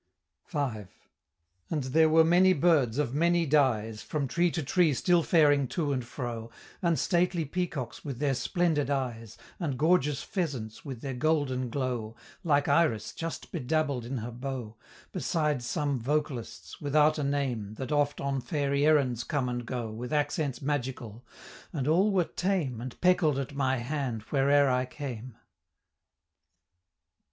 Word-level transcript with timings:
V. 0.49 0.57
And 1.69 1.83
there 1.83 2.09
were 2.09 2.23
many 2.23 2.53
birds 2.53 2.97
of 2.97 3.13
many 3.13 3.45
dyes, 3.45 4.01
From 4.01 4.27
tree 4.27 4.49
to 4.49 4.63
tree 4.63 4.95
still 4.95 5.21
faring 5.21 5.67
to 5.67 5.93
and 5.93 6.03
fro, 6.03 6.49
And 6.81 6.97
stately 6.97 7.45
peacocks 7.45 8.03
with 8.03 8.17
their 8.17 8.33
splendid 8.33 8.89
eyes, 8.89 9.37
And 9.59 9.77
gorgeous 9.77 10.23
pheasants 10.23 10.83
with 10.83 11.01
their 11.01 11.13
golden 11.13 11.69
glow, 11.69 12.15
Like 12.43 12.67
Iris 12.67 13.13
just 13.13 13.51
bedabbled 13.51 14.03
in 14.03 14.17
her 14.17 14.31
bow, 14.31 14.75
Beside 15.11 15.61
some 15.61 15.99
vocalists, 15.99 16.81
without 16.81 17.19
a 17.19 17.23
name, 17.23 17.75
That 17.75 17.91
oft 17.91 18.19
on 18.19 18.41
fairy 18.41 18.87
errands 18.87 19.23
come 19.23 19.47
and 19.47 19.63
go, 19.67 19.91
With 19.91 20.11
accents 20.11 20.63
magical; 20.63 21.23
and 21.71 21.87
all 21.87 22.09
were 22.11 22.23
tame, 22.25 22.81
And 22.81 22.99
peckled 23.01 23.37
at 23.37 23.53
my 23.53 23.77
hand 23.77 24.23
where'er 24.31 24.67
I 24.67 24.85
came. 24.87 25.37